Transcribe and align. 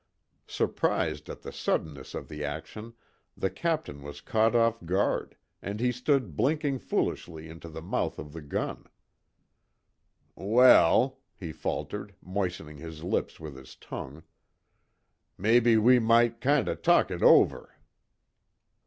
Surprised 0.47 1.29
at 1.29 1.43
the 1.43 1.51
suddenness 1.51 2.15
of 2.15 2.27
the 2.27 2.43
action, 2.43 2.95
the 3.37 3.51
Captain 3.51 4.01
was 4.01 4.19
caught 4.19 4.55
off 4.55 4.83
guard, 4.83 5.35
and 5.61 5.79
he 5.79 5.91
stood 5.91 6.35
blinking 6.35 6.79
foolishly 6.79 7.47
into 7.47 7.69
the 7.69 7.83
mouth 7.83 8.17
of 8.17 8.33
the 8.33 8.41
gun: 8.41 8.85
"Well," 10.33 11.19
he 11.37 11.51
faltered, 11.51 12.15
moistening 12.19 12.77
his 12.77 13.03
lips 13.03 13.39
with 13.39 13.55
his 13.55 13.75
tongue, 13.75 14.23
"Mebbe 15.37 15.77
we 15.79 15.99
might 15.99 16.41
kind 16.41 16.67
o' 16.67 16.73
talk 16.73 17.11
it 17.11 17.21
over." 17.21 17.75